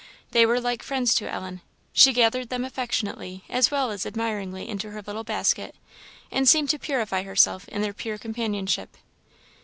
They 0.31 0.47
were 0.47 0.59
like 0.59 0.81
friends 0.81 1.13
to 1.13 1.29
Ellen; 1.29 1.61
she 1.93 2.11
gathered 2.11 2.49
them 2.49 2.65
affectionately 2.65 3.43
as 3.47 3.69
well 3.69 3.91
as 3.91 4.03
admiringly 4.03 4.67
into 4.67 4.89
her 4.89 5.03
little 5.03 5.23
basket, 5.23 5.75
and 6.31 6.49
seemed 6.49 6.69
to 6.71 6.79
purify 6.79 7.21
herself 7.21 7.67
in 7.67 7.83
their 7.83 7.93
pure 7.93 8.17
companionship. 8.17 8.97